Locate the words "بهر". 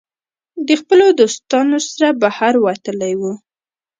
2.21-2.53